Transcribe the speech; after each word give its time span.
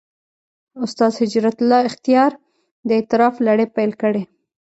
استاد 0.85 1.11
هجرت 1.21 1.57
الله 1.61 1.81
اختیار 1.89 2.31
د 2.87 2.89
«اعتراف» 2.97 3.35
لړۍ 3.47 3.67
پېل 3.75 3.91
کړې. 4.01 4.23